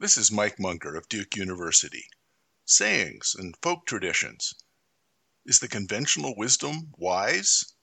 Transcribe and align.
This 0.00 0.16
is 0.16 0.30
Mike 0.30 0.60
Munger 0.60 0.94
of 0.94 1.08
Duke 1.08 1.34
University. 1.34 2.04
Sayings 2.64 3.34
and 3.36 3.56
folk 3.56 3.84
traditions. 3.84 4.54
Is 5.44 5.58
the 5.58 5.66
conventional 5.66 6.36
wisdom 6.36 6.92
wise? 6.96 7.74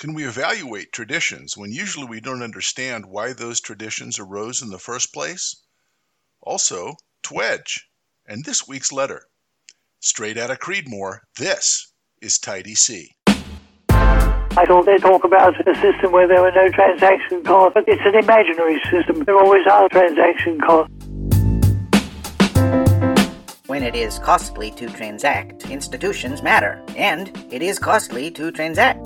Can 0.00 0.12
we 0.12 0.26
evaluate 0.26 0.90
traditions 0.90 1.56
when 1.56 1.70
usually 1.70 2.06
we 2.06 2.18
don't 2.18 2.42
understand 2.42 3.06
why 3.06 3.32
those 3.32 3.60
traditions 3.60 4.18
arose 4.18 4.60
in 4.60 4.70
the 4.70 4.78
first 4.80 5.12
place? 5.12 5.54
Also, 6.40 6.96
TWEJ 7.22 7.82
and 8.26 8.44
this 8.44 8.66
week's 8.66 8.90
letter. 8.90 9.28
Straight 10.00 10.36
out 10.38 10.50
of 10.50 10.58
Creedmoor, 10.58 11.20
this 11.38 11.92
is 12.20 12.40
Tidy 12.40 12.74
C. 12.74 13.14
I 13.88 14.66
thought 14.66 14.84
they 14.84 14.98
talk 14.98 15.22
about 15.22 15.54
a 15.64 15.74
system 15.76 16.10
where 16.10 16.26
there 16.26 16.42
were 16.42 16.50
no 16.50 16.68
transaction 16.70 17.44
costs, 17.44 17.74
but 17.74 17.84
it's 17.86 18.02
an 18.04 18.16
imaginary 18.16 18.82
system. 18.90 19.22
There 19.22 19.38
always 19.38 19.64
are 19.68 19.88
transaction 19.88 20.60
costs. 20.60 21.01
When 23.66 23.84
it 23.84 23.94
is 23.94 24.18
costly 24.18 24.72
to 24.72 24.88
transact, 24.88 25.70
institutions 25.70 26.42
matter, 26.42 26.84
and 26.96 27.30
it 27.48 27.62
is 27.62 27.78
costly 27.78 28.28
to 28.32 28.50
transact. 28.50 29.04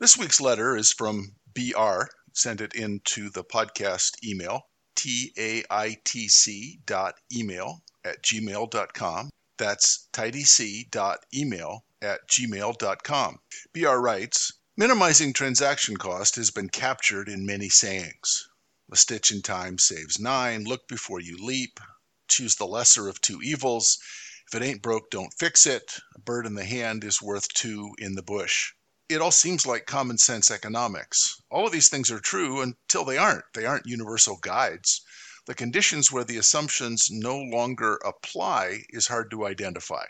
This 0.00 0.18
week's 0.18 0.40
letter 0.40 0.76
is 0.76 0.92
from 0.92 1.36
BR. 1.54 2.02
Send 2.32 2.60
it 2.60 2.74
into 2.74 3.30
the 3.30 3.44
podcast 3.44 4.22
email, 4.24 4.62
T-A-I-T-C 4.96 6.80
dot 6.84 7.14
email 7.34 7.80
at 8.04 8.22
gmail.com. 8.22 9.30
That's 9.56 10.08
taitc 10.12 10.90
dot 10.90 11.18
email 11.32 11.84
at 12.02 12.28
gmail.com. 12.28 13.38
BR 13.72 13.96
writes, 13.96 14.52
Minimizing 14.76 15.32
transaction 15.32 15.96
cost 15.96 16.34
has 16.34 16.50
been 16.50 16.68
captured 16.68 17.28
in 17.28 17.46
many 17.46 17.68
sayings. 17.68 18.48
A 18.92 18.96
stitch 18.96 19.30
in 19.30 19.40
time 19.40 19.78
saves 19.78 20.18
nine. 20.18 20.64
Look 20.64 20.86
before 20.88 21.18
you 21.18 21.38
leap. 21.38 21.80
Choose 22.28 22.56
the 22.56 22.66
lesser 22.66 23.08
of 23.08 23.20
two 23.20 23.40
evils. 23.42 23.98
If 24.46 24.54
it 24.54 24.62
ain't 24.62 24.82
broke, 24.82 25.10
don't 25.10 25.32
fix 25.32 25.66
it. 25.66 26.00
A 26.14 26.18
bird 26.18 26.44
in 26.44 26.54
the 26.54 26.66
hand 26.66 27.02
is 27.02 27.22
worth 27.22 27.48
two 27.48 27.94
in 27.98 28.14
the 28.14 28.22
bush. 28.22 28.74
It 29.08 29.22
all 29.22 29.30
seems 29.30 29.64
like 29.64 29.86
common 29.86 30.18
sense 30.18 30.50
economics. 30.50 31.40
All 31.50 31.66
of 31.66 31.72
these 31.72 31.88
things 31.88 32.10
are 32.10 32.20
true 32.20 32.60
until 32.60 33.06
they 33.06 33.16
aren't. 33.16 33.46
They 33.54 33.64
aren't 33.64 33.86
universal 33.86 34.36
guides. 34.36 35.00
The 35.46 35.54
conditions 35.54 36.12
where 36.12 36.24
the 36.24 36.36
assumptions 36.36 37.10
no 37.10 37.38
longer 37.38 37.96
apply 38.04 38.84
is 38.90 39.06
hard 39.06 39.30
to 39.30 39.46
identify. 39.46 40.04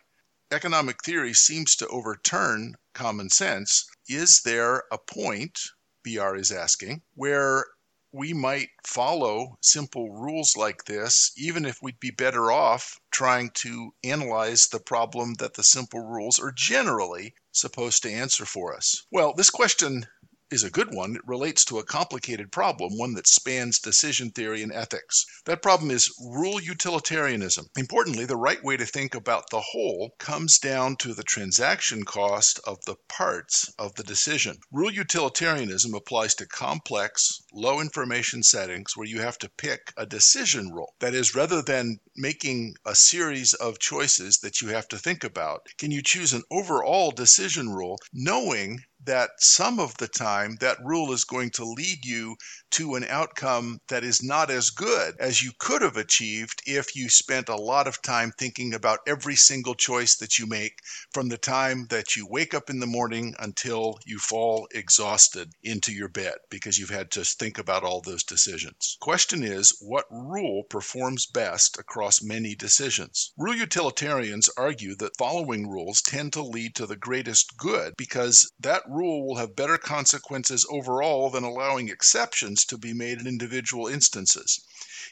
Economic 0.51 1.03
theory 1.05 1.33
seems 1.33 1.77
to 1.77 1.89
overturn 1.89 2.77
common 2.93 3.31
sense. 3.31 3.87
Is 4.09 4.43
there 4.43 4.85
a 4.91 4.99
point, 4.99 5.61
BR 6.03 6.35
is 6.35 6.51
asking, 6.51 7.03
where 7.15 7.67
we 8.15 8.33
might 8.33 8.69
follow 8.87 9.59
simple 9.61 10.09
rules 10.13 10.57
like 10.57 10.85
this, 10.85 11.33
even 11.37 11.65
if 11.65 11.83
we'd 11.83 11.99
be 11.99 12.13
better 12.13 12.53
off 12.53 13.01
trying 13.11 13.51
to 13.55 13.91
analyze 14.05 14.69
the 14.69 14.79
problem 14.79 15.35
that 15.35 15.55
the 15.55 15.65
simple 15.65 15.99
rules 15.99 16.39
are 16.39 16.53
generally 16.57 17.35
supposed 17.51 18.03
to 18.05 18.11
answer 18.11 18.47
for 18.47 18.77
us? 18.77 19.05
Well, 19.11 19.35
this 19.35 19.51
question 19.51 20.07
is 20.55 20.63
a 20.63 20.71
good 20.71 20.95
one. 20.95 21.17
It 21.17 21.27
relates 21.27 21.65
to 21.65 21.81
a 21.81 21.85
complicated 21.85 22.53
problem, 22.53 22.97
one 22.97 23.15
that 23.15 23.27
spans 23.27 23.81
decision 23.81 24.31
theory 24.31 24.63
and 24.63 24.73
ethics. 24.73 25.27
That 25.47 25.63
problem 25.63 25.91
is 25.91 26.15
rule 26.21 26.63
utilitarianism. 26.63 27.67
Importantly, 27.77 28.25
the 28.25 28.37
right 28.37 28.63
way 28.63 28.77
to 28.77 28.87
think 28.87 29.17
about 29.17 29.51
the 29.51 29.61
whole 29.61 30.15
comes 30.19 30.59
down 30.61 30.95
to 30.97 31.13
the 31.13 31.25
transaction 31.25 32.05
cost 32.05 32.61
of 32.65 32.79
the 32.87 32.95
parts 33.09 33.75
of 33.79 33.97
the 33.97 34.05
decision. 34.05 34.57
Rule 34.71 34.93
utilitarianism 34.93 35.93
applies 35.93 36.37
to 36.37 36.47
complex, 36.47 37.43
low 37.53 37.81
information 37.81 38.43
settings 38.45 38.97
where 38.97 39.09
you 39.09 39.21
have 39.21 39.39
to 39.39 39.51
pick 39.59 39.93
a 39.97 40.07
decision 40.07 40.71
rule. 40.71 40.95
That 41.01 41.15
is, 41.15 41.35
rather 41.35 41.63
than 41.63 41.99
making 42.17 42.77
a 42.87 42.95
series 42.95 43.55
of 43.55 43.81
choices 43.81 44.39
that 44.39 44.61
you 44.61 44.69
have 44.69 44.87
to 44.89 44.99
think 44.99 45.25
about, 45.25 45.67
can 45.79 45.91
you 45.91 46.01
choose 46.01 46.33
an 46.33 46.45
overall 46.51 47.11
decision 47.11 47.71
rule 47.71 47.99
knowing 48.13 48.79
that 49.05 49.31
some 49.39 49.79
of 49.79 49.97
the 49.99 50.09
time 50.09 50.57
that 50.61 50.79
rule 50.83 51.13
is 51.13 51.25
going 51.25 51.51
to 51.51 51.65
lead 51.65 52.05
you 52.05 52.37
to 52.71 52.95
an 52.95 53.05
outcome 53.09 53.79
that 53.89 54.03
is 54.03 54.23
not 54.23 54.51
as 54.51 54.71
good 54.71 55.15
as 55.21 55.43
you 55.43 55.53
could 55.59 55.83
have 55.83 55.97
achieved 55.97 56.61
if 56.67 56.97
you 56.97 57.09
spent 57.09 57.49
a 57.49 57.55
lot 57.55 57.87
of 57.87 58.03
time 58.03 58.33
thinking 58.39 58.75
about 58.75 58.99
every 59.07 59.37
single 59.37 59.75
choice 59.75 60.17
that 60.17 60.39
you 60.39 60.47
make 60.47 60.79
from 61.13 61.29
the 61.29 61.39
time 61.39 61.87
that 61.91 62.17
you 62.17 62.27
wake 62.29 62.53
up 62.55 62.71
in 62.71 62.81
the 62.81 62.87
morning 62.87 63.35
until 63.39 63.99
you 64.05 64.19
fall 64.19 64.67
exhausted 64.75 65.53
into 65.63 65.93
your 65.93 66.09
bed 66.09 66.35
because 66.51 66.79
you've 66.79 66.91
had 66.91 67.11
to 67.11 67.25
think 67.25 67.59
about 67.59 67.85
all 67.85 68.01
those 68.01 68.25
decisions. 68.25 68.97
Question 69.01 69.45
is, 69.45 69.77
what 69.81 70.07
rule 70.11 70.65
performs 70.69 71.27
best 71.27 71.79
across 71.79 72.23
many 72.23 72.55
decisions? 72.55 73.33
Rule 73.37 73.55
utilitarians 73.55 74.49
argue 74.57 74.97
that 74.97 75.17
following 75.17 75.69
rules 75.69 76.03
tend 76.03 76.33
to 76.33 76.43
lead 76.43 76.75
to 76.75 76.87
the 76.87 76.97
greatest 76.97 77.57
good 77.57 77.95
because 77.97 78.51
that 78.59 78.83
rule 78.95 79.27
will 79.27 79.35
have 79.37 79.57
better 79.57 79.77
consequences 79.77 80.65
overall 80.71 81.29
than 81.29 81.43
allowing 81.43 81.89
exceptions 81.89 82.65
to 82.65 82.79
be 82.79 82.93
made 82.93 83.19
in 83.19 83.27
individual 83.27 83.89
instances, 83.89 84.61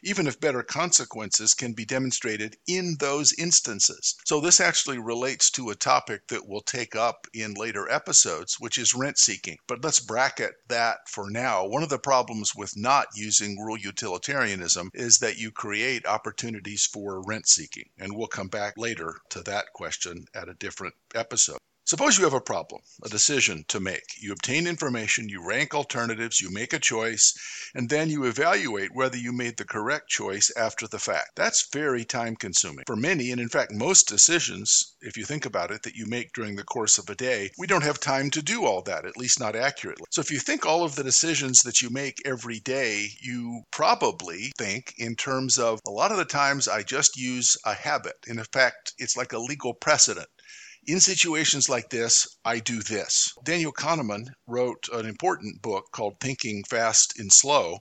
even 0.05 0.29
if 0.29 0.39
better 0.39 0.63
consequences 0.63 1.53
can 1.53 1.73
be 1.73 1.85
demonstrated 1.85 2.57
in 2.69 2.97
those 3.01 3.33
instances. 3.33 4.15
So, 4.25 4.41
this 4.41 4.61
actually 4.61 4.99
relates 4.99 5.51
to 5.51 5.71
a 5.71 5.75
topic 5.75 6.29
that 6.29 6.47
we'll 6.47 6.61
take 6.61 6.95
up 6.95 7.27
in 7.35 7.55
later 7.55 7.91
episodes, 7.91 8.61
which 8.61 8.79
is 8.79 8.95
rent 8.95 9.19
seeking. 9.19 9.59
But 9.67 9.83
let's 9.83 9.99
bracket 9.99 10.55
that 10.69 11.09
for 11.09 11.29
now. 11.29 11.67
One 11.67 11.83
of 11.83 11.89
the 11.89 11.99
problems 11.99 12.55
with 12.55 12.77
not 12.77 13.09
using 13.17 13.59
rule 13.59 13.77
utilitarianism 13.77 14.91
is 14.95 15.19
that 15.19 15.39
you 15.39 15.51
create 15.51 16.07
opportunities 16.07 16.87
for 16.87 17.21
rent 17.25 17.49
seeking. 17.49 17.91
And 17.99 18.15
we'll 18.15 18.29
come 18.29 18.49
back 18.49 18.75
later 18.77 19.17
to 19.31 19.43
that 19.43 19.73
question 19.75 20.27
at 20.35 20.49
a 20.49 20.55
different 20.55 20.95
episode. 21.15 21.59
Suppose 21.93 22.17
you 22.17 22.25
have 22.25 22.33
a 22.33 22.41
problem, 22.41 22.81
a 23.03 23.11
decision 23.11 23.67
to 23.69 23.79
make. 23.79 24.17
You 24.19 24.33
obtain 24.33 24.67
information, 24.67 25.29
you 25.29 25.47
rank 25.47 25.75
alternatives, 25.75 26.41
you 26.41 26.51
make 26.51 26.73
a 26.73 26.79
choice, 26.79 27.35
and 27.75 27.91
then 27.91 28.09
you 28.09 28.25
evaluate 28.25 28.95
whether 28.95 29.19
you 29.19 29.31
made 29.31 29.59
the 29.59 29.67
correct 29.67 30.09
choice 30.09 30.51
after 30.57 30.89
the 30.89 30.99
fact. 30.99 31.33
That's 31.37 31.69
very 31.71 32.07
time 32.07 32.37
consuming. 32.37 32.85
For 32.87 32.97
many, 32.97 33.31
and 33.31 33.39
in 33.39 33.51
fact 33.51 33.73
most 33.73 34.09
decisions, 34.09 34.95
if 35.03 35.19
you 35.19 35.27
think 35.27 35.45
about 35.45 35.71
it, 35.71 35.83
that 35.83 35.95
you 35.95 36.07
make 36.07 36.33
during 36.33 36.57
the 36.57 36.65
course 36.65 36.97
of 36.97 37.11
a 37.11 37.15
day, 37.15 37.51
we 37.59 37.67
don't 37.67 37.85
have 37.85 38.01
time 38.01 38.31
to 38.31 38.41
do 38.41 38.65
all 38.65 38.81
that, 38.85 39.05
at 39.05 39.19
least 39.19 39.39
not 39.39 39.55
accurately. 39.55 40.07
So 40.09 40.23
if 40.23 40.31
you 40.31 40.39
think 40.39 40.65
all 40.65 40.85
of 40.85 40.97
the 40.97 41.05
decisions 41.05 41.59
that 41.59 41.83
you 41.83 41.91
make 41.91 42.23
every 42.25 42.61
day, 42.61 43.09
you 43.21 43.65
probably 43.71 44.51
think 44.57 44.95
in 44.97 45.15
terms 45.15 45.59
of 45.59 45.79
a 45.87 45.91
lot 45.91 46.11
of 46.11 46.17
the 46.17 46.25
times 46.25 46.69
I 46.69 46.85
just 46.85 47.19
use 47.19 47.59
a 47.67 47.75
habit. 47.75 48.17
In 48.27 48.39
effect, 48.39 48.95
it's 48.97 49.19
like 49.19 49.35
a 49.35 49.39
legal 49.39 49.75
precedent 49.75 50.29
in 50.85 51.01
situations 51.01 51.69
like 51.69 51.91
this, 51.91 52.27
I 52.45 52.59
do 52.59 52.83
this. 52.83 53.33
Daniel 53.45 53.73
Kahneman 53.73 54.35
wrote 54.47 54.89
an 54.93 55.07
important 55.07 55.63
book 55.63 55.93
called 55.93 56.19
Thinking 56.19 56.65
Fast 56.65 57.19
and 57.21 57.33
Slow. 57.33 57.79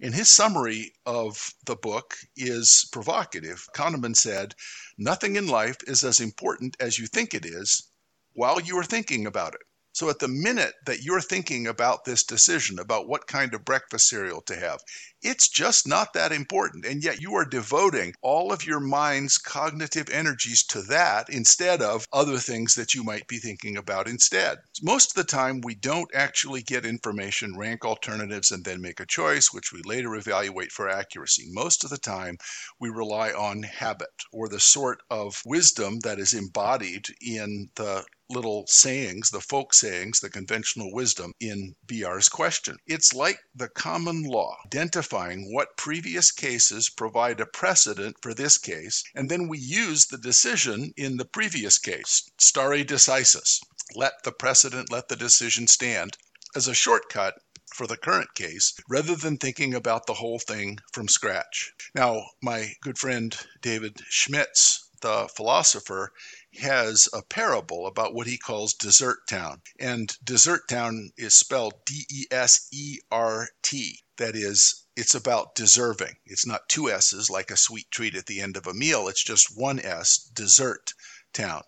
And 0.00 0.14
his 0.14 0.30
summary 0.30 0.92
of 1.06 1.54
the 1.66 1.76
book 1.76 2.16
is 2.36 2.88
provocative. 2.92 3.68
Kahneman 3.74 4.16
said, 4.16 4.54
Nothing 4.98 5.36
in 5.36 5.48
life 5.48 5.78
is 5.86 6.04
as 6.04 6.20
important 6.20 6.76
as 6.78 6.98
you 6.98 7.06
think 7.06 7.34
it 7.34 7.44
is 7.44 7.88
while 8.34 8.60
you 8.60 8.78
are 8.78 8.84
thinking 8.84 9.26
about 9.26 9.54
it. 9.54 9.62
So, 9.94 10.10
at 10.10 10.18
the 10.18 10.26
minute 10.26 10.74
that 10.86 11.04
you're 11.04 11.20
thinking 11.20 11.68
about 11.68 12.04
this 12.04 12.24
decision, 12.24 12.80
about 12.80 13.06
what 13.06 13.28
kind 13.28 13.54
of 13.54 13.64
breakfast 13.64 14.08
cereal 14.08 14.40
to 14.42 14.56
have, 14.56 14.80
it's 15.22 15.48
just 15.48 15.86
not 15.86 16.14
that 16.14 16.32
important. 16.32 16.84
And 16.84 17.02
yet, 17.04 17.20
you 17.20 17.34
are 17.36 17.44
devoting 17.44 18.12
all 18.20 18.52
of 18.52 18.66
your 18.66 18.80
mind's 18.80 19.38
cognitive 19.38 20.10
energies 20.10 20.64
to 20.64 20.82
that 20.82 21.28
instead 21.30 21.80
of 21.80 22.08
other 22.12 22.38
things 22.38 22.74
that 22.74 22.92
you 22.92 23.04
might 23.04 23.28
be 23.28 23.38
thinking 23.38 23.76
about 23.76 24.08
instead. 24.08 24.58
Most 24.82 25.12
of 25.12 25.14
the 25.14 25.30
time, 25.30 25.60
we 25.60 25.76
don't 25.76 26.10
actually 26.12 26.62
get 26.62 26.84
information, 26.84 27.56
rank 27.56 27.84
alternatives, 27.84 28.50
and 28.50 28.64
then 28.64 28.80
make 28.80 28.98
a 28.98 29.06
choice, 29.06 29.52
which 29.52 29.72
we 29.72 29.80
later 29.84 30.16
evaluate 30.16 30.72
for 30.72 30.88
accuracy. 30.88 31.46
Most 31.52 31.84
of 31.84 31.90
the 31.90 31.98
time, 31.98 32.36
we 32.80 32.88
rely 32.88 33.30
on 33.30 33.62
habit 33.62 34.24
or 34.32 34.48
the 34.48 34.58
sort 34.58 35.02
of 35.08 35.40
wisdom 35.46 36.00
that 36.00 36.18
is 36.18 36.34
embodied 36.34 37.06
in 37.20 37.70
the 37.76 38.04
little 38.30 38.66
sayings, 38.66 39.30
the 39.30 39.40
folk 39.40 39.74
sayings, 39.74 40.20
the 40.20 40.30
conventional 40.30 40.92
wisdom 40.92 41.32
in 41.40 41.76
BR's 41.86 42.28
question. 42.28 42.76
It's 42.86 43.12
like 43.12 43.38
the 43.54 43.68
common 43.68 44.22
law, 44.22 44.56
identifying 44.66 45.52
what 45.52 45.76
previous 45.76 46.30
cases 46.32 46.88
provide 46.88 47.40
a 47.40 47.46
precedent 47.46 48.16
for 48.22 48.32
this 48.32 48.56
case, 48.56 49.04
and 49.14 49.30
then 49.30 49.48
we 49.48 49.58
use 49.58 50.06
the 50.06 50.18
decision 50.18 50.92
in 50.96 51.18
the 51.18 51.26
previous 51.26 51.78
case, 51.78 52.28
stare 52.38 52.84
decisis. 52.84 53.60
Let 53.94 54.22
the 54.22 54.32
precedent, 54.32 54.90
let 54.90 55.08
the 55.08 55.16
decision 55.16 55.66
stand 55.66 56.16
as 56.56 56.66
a 56.66 56.74
shortcut 56.74 57.34
for 57.74 57.86
the 57.86 57.96
current 57.96 58.34
case 58.34 58.72
rather 58.88 59.16
than 59.16 59.36
thinking 59.36 59.74
about 59.74 60.06
the 60.06 60.14
whole 60.14 60.38
thing 60.38 60.78
from 60.92 61.08
scratch. 61.08 61.72
Now, 61.94 62.24
my 62.40 62.72
good 62.80 62.96
friend 62.96 63.36
David 63.60 63.96
Schmidtz 64.10 64.83
the 65.04 65.28
philosopher, 65.36 66.10
has 66.58 67.10
a 67.12 67.20
parable 67.20 67.86
about 67.86 68.14
what 68.14 68.26
he 68.26 68.38
calls 68.38 68.72
Desert 68.72 69.18
Town. 69.28 69.60
And 69.78 70.10
Desert 70.24 70.66
Town 70.66 71.10
is 71.18 71.34
spelled 71.34 71.74
D 71.84 72.06
E 72.10 72.24
S 72.30 72.68
E 72.72 73.00
R 73.10 73.50
T. 73.62 74.00
That 74.16 74.34
is, 74.34 74.86
it's 74.96 75.14
about 75.14 75.54
deserving. 75.54 76.16
It's 76.24 76.46
not 76.46 76.70
two 76.70 76.90
S's 76.90 77.28
like 77.28 77.50
a 77.50 77.56
sweet 77.56 77.90
treat 77.90 78.14
at 78.14 78.24
the 78.24 78.40
end 78.40 78.56
of 78.56 78.66
a 78.66 78.72
meal, 78.72 79.06
it's 79.08 79.22
just 79.22 79.54
one 79.54 79.78
S, 79.78 80.16
Desert 80.32 80.94
Town. 81.34 81.62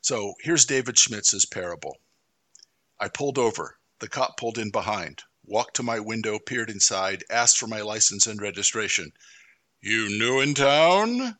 So 0.00 0.34
here's 0.40 0.64
David 0.64 0.96
Schmidtz's 0.96 1.46
parable. 1.46 1.96
I 3.00 3.08
pulled 3.08 3.36
over. 3.36 3.78
The 3.98 4.08
cop 4.08 4.36
pulled 4.36 4.58
in 4.58 4.70
behind, 4.70 5.24
walked 5.44 5.74
to 5.76 5.82
my 5.82 5.98
window, 5.98 6.38
peered 6.38 6.70
inside, 6.70 7.24
asked 7.28 7.58
for 7.58 7.66
my 7.66 7.80
license 7.80 8.28
and 8.28 8.40
registration. 8.40 9.12
You 9.80 10.08
new 10.08 10.38
in 10.40 10.54
town? 10.54 11.36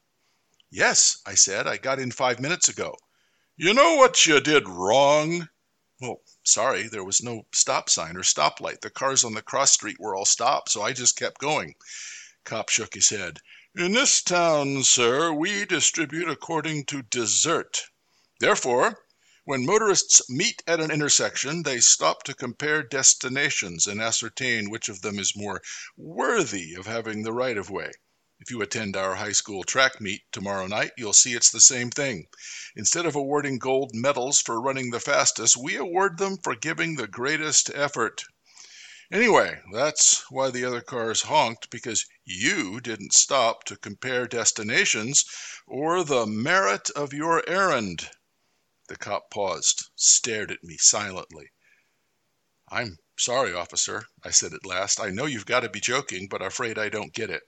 Yes, 0.72 1.20
I 1.26 1.34
said. 1.34 1.66
I 1.66 1.78
got 1.78 1.98
in 1.98 2.12
five 2.12 2.38
minutes 2.38 2.68
ago. 2.68 2.96
You 3.56 3.74
know 3.74 3.96
what 3.96 4.24
you 4.24 4.40
did 4.40 4.68
wrong? 4.68 5.48
Well, 6.00 6.22
sorry, 6.44 6.88
there 6.88 7.02
was 7.02 7.22
no 7.22 7.46
stop 7.52 7.90
sign 7.90 8.16
or 8.16 8.22
stoplight. 8.22 8.80
The 8.80 8.90
cars 8.90 9.24
on 9.24 9.34
the 9.34 9.42
cross 9.42 9.72
street 9.72 9.98
were 9.98 10.14
all 10.14 10.24
stopped, 10.24 10.70
so 10.70 10.80
I 10.80 10.92
just 10.92 11.16
kept 11.16 11.40
going. 11.40 11.74
Cop 12.44 12.68
shook 12.68 12.94
his 12.94 13.10
head. 13.10 13.40
In 13.76 13.92
this 13.92 14.22
town, 14.22 14.84
sir, 14.84 15.32
we 15.32 15.64
distribute 15.64 16.28
according 16.28 16.84
to 16.86 17.02
desert. 17.02 17.82
Therefore, 18.38 19.04
when 19.44 19.66
motorists 19.66 20.30
meet 20.30 20.62
at 20.66 20.80
an 20.80 20.90
intersection, 20.90 21.64
they 21.64 21.80
stop 21.80 22.22
to 22.22 22.34
compare 22.34 22.82
destinations 22.82 23.86
and 23.86 24.00
ascertain 24.00 24.70
which 24.70 24.88
of 24.88 25.02
them 25.02 25.18
is 25.18 25.36
more 25.36 25.60
worthy 25.96 26.74
of 26.74 26.86
having 26.86 27.22
the 27.22 27.32
right 27.32 27.58
of 27.58 27.70
way. 27.70 27.90
If 28.42 28.50
you 28.50 28.62
attend 28.62 28.96
our 28.96 29.16
high 29.16 29.32
school 29.32 29.64
track 29.64 30.00
meet 30.00 30.22
tomorrow 30.32 30.66
night, 30.66 30.92
you'll 30.96 31.12
see 31.12 31.34
it's 31.34 31.50
the 31.50 31.60
same 31.60 31.90
thing. 31.90 32.26
Instead 32.74 33.04
of 33.04 33.14
awarding 33.14 33.58
gold 33.58 33.94
medals 33.94 34.40
for 34.40 34.58
running 34.58 34.90
the 34.90 34.98
fastest, 34.98 35.58
we 35.58 35.76
award 35.76 36.16
them 36.16 36.38
for 36.38 36.56
giving 36.56 36.96
the 36.96 37.06
greatest 37.06 37.68
effort. 37.74 38.24
Anyway, 39.12 39.60
that's 39.74 40.24
why 40.30 40.50
the 40.50 40.64
other 40.64 40.80
cars 40.80 41.20
honked, 41.20 41.68
because 41.68 42.06
you 42.24 42.80
didn't 42.80 43.12
stop 43.12 43.64
to 43.64 43.76
compare 43.76 44.26
destinations 44.26 45.26
or 45.66 46.02
the 46.02 46.24
merit 46.24 46.88
of 46.96 47.12
your 47.12 47.46
errand. 47.46 48.08
The 48.88 48.96
cop 48.96 49.30
paused, 49.30 49.90
stared 49.96 50.50
at 50.50 50.64
me 50.64 50.78
silently. 50.78 51.50
I'm 52.70 52.96
sorry, 53.18 53.52
officer, 53.52 54.06
I 54.24 54.30
said 54.30 54.54
at 54.54 54.64
last. 54.64 54.98
I 54.98 55.10
know 55.10 55.26
you've 55.26 55.44
got 55.44 55.60
to 55.60 55.68
be 55.68 55.80
joking, 55.80 56.26
but 56.26 56.40
I'm 56.40 56.48
afraid 56.48 56.78
I 56.78 56.88
don't 56.88 57.12
get 57.12 57.28
it. 57.28 57.42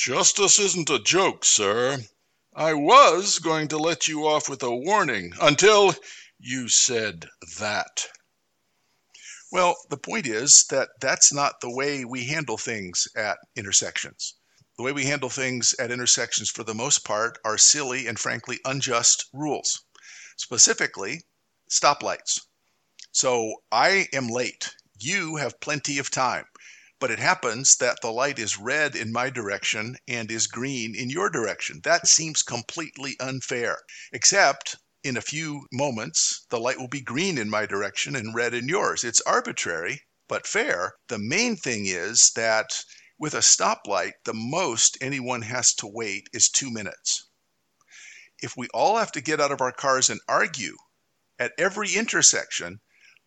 Justice 0.00 0.58
isn't 0.58 0.88
a 0.88 0.98
joke, 0.98 1.44
sir. 1.44 1.98
I 2.54 2.72
was 2.72 3.38
going 3.38 3.68
to 3.68 3.76
let 3.76 4.08
you 4.08 4.26
off 4.26 4.48
with 4.48 4.62
a 4.62 4.74
warning 4.74 5.34
until 5.38 5.94
you 6.38 6.70
said 6.70 7.28
that. 7.58 8.08
Well, 9.52 9.76
the 9.90 9.98
point 9.98 10.26
is 10.26 10.64
that 10.70 10.88
that's 11.02 11.34
not 11.34 11.60
the 11.60 11.70
way 11.70 12.06
we 12.06 12.24
handle 12.24 12.56
things 12.56 13.08
at 13.14 13.40
intersections. 13.54 14.36
The 14.78 14.84
way 14.84 14.92
we 14.92 15.04
handle 15.04 15.28
things 15.28 15.74
at 15.78 15.90
intersections, 15.90 16.48
for 16.48 16.64
the 16.64 16.74
most 16.74 17.04
part, 17.04 17.38
are 17.44 17.58
silly 17.58 18.06
and 18.06 18.18
frankly 18.18 18.58
unjust 18.64 19.26
rules, 19.34 19.82
specifically 20.38 21.24
stoplights. 21.68 22.40
So 23.12 23.56
I 23.70 24.08
am 24.14 24.28
late. 24.28 24.74
You 24.98 25.36
have 25.36 25.60
plenty 25.60 25.98
of 25.98 26.10
time 26.10 26.46
but 27.00 27.10
it 27.10 27.18
happens 27.18 27.76
that 27.76 27.98
the 28.02 28.12
light 28.12 28.38
is 28.38 28.58
red 28.58 28.94
in 28.94 29.10
my 29.10 29.30
direction 29.30 29.96
and 30.06 30.30
is 30.30 30.46
green 30.46 30.94
in 30.94 31.08
your 31.08 31.30
direction. 31.30 31.80
That 31.82 32.06
seems 32.06 32.42
completely 32.42 33.16
unfair, 33.18 33.78
except 34.12 34.76
in 35.02 35.16
a 35.16 35.22
few 35.22 35.66
moments, 35.72 36.44
the 36.50 36.60
light 36.60 36.78
will 36.78 36.88
be 36.88 37.00
green 37.00 37.38
in 37.38 37.48
my 37.48 37.64
direction 37.64 38.14
and 38.14 38.34
red 38.34 38.52
in 38.52 38.68
yours. 38.68 39.02
It's 39.02 39.22
arbitrary, 39.22 40.02
but 40.28 40.46
fair. 40.46 40.92
The 41.08 41.18
main 41.18 41.56
thing 41.56 41.86
is 41.86 42.32
that 42.36 42.84
with 43.18 43.32
a 43.32 43.38
stoplight, 43.38 44.12
the 44.24 44.34
most 44.34 44.98
anyone 45.00 45.40
has 45.40 45.72
to 45.76 45.86
wait 45.86 46.28
is 46.34 46.50
two 46.50 46.70
minutes. 46.70 47.26
If 48.42 48.58
we 48.58 48.68
all 48.74 48.98
have 48.98 49.12
to 49.12 49.22
get 49.22 49.40
out 49.40 49.52
of 49.52 49.62
our 49.62 49.72
cars 49.72 50.10
and 50.10 50.20
argue 50.28 50.76
at 51.38 51.52
every 51.56 51.94
intersection, 51.94 52.80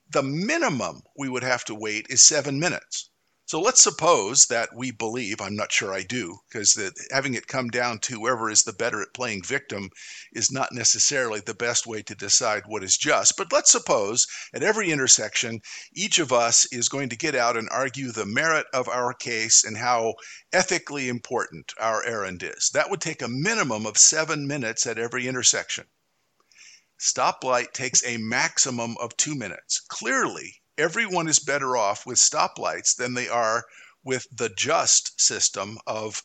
the 0.07 0.21
minimum 0.21 1.01
we 1.17 1.27
would 1.27 1.43
have 1.43 1.65
to 1.65 1.73
wait 1.73 2.05
is 2.09 2.21
seven 2.21 2.59
minutes. 2.59 3.09
So 3.45 3.59
let's 3.59 3.81
suppose 3.81 4.45
that 4.45 4.73
we 4.73 4.91
believe, 4.91 5.41
I'm 5.41 5.55
not 5.55 5.71
sure 5.71 5.93
I 5.93 6.03
do, 6.03 6.39
because 6.47 6.79
having 7.11 7.33
it 7.33 7.45
come 7.45 7.67
down 7.69 7.99
to 7.99 8.15
whoever 8.15 8.49
is 8.49 8.63
the 8.63 8.71
better 8.71 9.01
at 9.01 9.13
playing 9.13 9.43
victim 9.43 9.89
is 10.31 10.49
not 10.49 10.71
necessarily 10.71 11.41
the 11.41 11.53
best 11.53 11.85
way 11.85 12.01
to 12.03 12.15
decide 12.15 12.63
what 12.65 12.85
is 12.85 12.97
just. 12.97 13.35
But 13.37 13.51
let's 13.51 13.69
suppose 13.69 14.25
at 14.53 14.63
every 14.63 14.91
intersection, 14.91 15.61
each 15.93 16.19
of 16.19 16.31
us 16.31 16.65
is 16.71 16.87
going 16.87 17.09
to 17.09 17.17
get 17.17 17.35
out 17.35 17.57
and 17.57 17.67
argue 17.69 18.11
the 18.13 18.25
merit 18.25 18.65
of 18.73 18.87
our 18.87 19.13
case 19.13 19.65
and 19.65 19.77
how 19.77 20.15
ethically 20.53 21.09
important 21.09 21.73
our 21.77 22.01
errand 22.05 22.43
is. 22.43 22.69
That 22.73 22.89
would 22.89 23.01
take 23.01 23.21
a 23.21 23.27
minimum 23.27 23.85
of 23.85 23.97
seven 23.97 24.47
minutes 24.47 24.87
at 24.87 24.97
every 24.97 25.27
intersection. 25.27 25.85
Stoplight 26.97 27.73
takes 27.73 28.05
a 28.05 28.15
maximum 28.17 28.95
of 28.99 29.17
two 29.17 29.35
minutes. 29.35 29.81
Clearly, 29.89 30.61
everyone 30.77 31.27
is 31.27 31.39
better 31.39 31.77
off 31.77 32.05
with 32.05 32.17
stoplights 32.17 32.95
than 32.95 33.13
they 33.13 33.27
are 33.27 33.63
with 34.03 34.25
the 34.31 34.49
just 34.49 35.19
system 35.21 35.77
of 35.85 36.21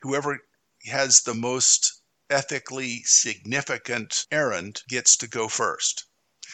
whoever 0.00 0.38
has 0.86 1.20
the 1.20 1.34
most 1.34 2.00
ethically 2.30 3.02
significant 3.04 4.26
errand 4.30 4.82
gets 4.88 5.16
to 5.16 5.28
go 5.28 5.48
first. 5.48 6.06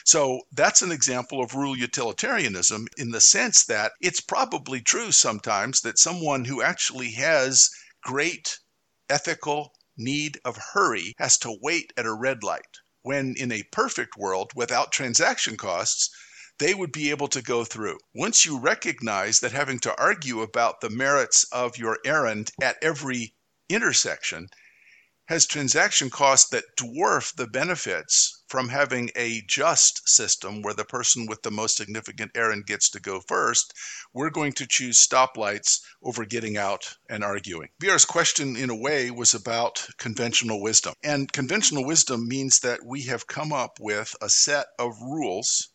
So 0.05 0.43
that's 0.53 0.83
an 0.83 0.93
example 0.93 1.43
of 1.43 1.55
rule 1.55 1.77
utilitarianism 1.77 2.89
in 2.97 3.11
the 3.11 3.21
sense 3.21 3.65
that 3.65 3.93
it's 4.01 4.21
probably 4.21 4.81
true 4.81 5.13
sometimes 5.13 5.81
that 5.81 5.99
someone 5.99 6.45
who 6.45 6.63
actually 6.63 7.13
has 7.13 7.71
great 8.03 8.59
ethical 9.09 9.73
need 9.97 10.41
of 10.45 10.57
hurry 10.73 11.15
has 11.19 11.39
to 11.39 11.59
wait 11.63 11.93
at 11.97 12.07
a 12.07 12.13
red 12.13 12.43
light. 12.43 12.79
When 13.03 13.35
in 13.37 13.53
a 13.53 13.63
perfect 13.73 14.17
world 14.17 14.53
without 14.55 14.93
transaction 14.93 15.57
costs, 15.57 16.11
they 16.59 16.73
would 16.73 16.93
be 16.93 17.11
able 17.11 17.29
to 17.29 17.43
go 17.43 17.65
through. 17.65 17.99
Once 18.15 18.47
you 18.47 18.59
recognize 18.59 19.41
that 19.41 19.53
having 19.53 19.79
to 19.79 19.95
argue 20.01 20.41
about 20.41 20.81
the 20.81 20.91
merits 20.91 21.45
of 21.53 21.77
your 21.77 21.99
errand 22.05 22.51
at 22.63 22.77
every 22.83 23.35
intersection 23.69 24.49
has 25.29 25.45
transaction 25.45 26.09
costs 26.09 26.49
that 26.51 26.65
dwarf 26.79 27.35
the 27.35 27.49
benefits 27.49 28.45
from 28.49 28.69
having 28.69 29.11
a 29.17 29.43
just 29.49 30.09
system 30.09 30.63
where 30.63 30.75
the 30.75 30.85
person 30.85 31.27
with 31.27 31.43
the 31.43 31.51
most 31.51 31.77
significant 31.77 32.31
errand 32.37 32.65
gets 32.65 32.89
to 32.89 33.01
go 33.01 33.21
first, 33.27 33.75
we're 34.15 34.31
going 34.31 34.53
to 34.53 34.67
choose 34.69 35.05
stoplights 35.05 35.81
over 36.03 36.25
getting 36.25 36.57
out 36.57 36.95
and 37.11 37.25
arguing. 37.25 37.69
BR's 37.81 38.05
question, 38.05 38.57
in 38.57 38.71
a 38.71 38.77
way, 38.77 39.11
was 39.11 39.35
about 39.35 39.85
conventional 39.99 40.63
wisdom. 40.63 40.95
And 41.03 41.33
conventional 41.33 41.85
wisdom 41.85 42.29
means 42.29 42.61
that 42.61 42.87
we 42.87 43.03
have 43.03 43.27
come 43.27 43.53
up 43.53 43.79
with 43.81 44.15
a 44.23 44.29
set 44.29 44.69
of 44.79 44.93
rules 45.03 45.71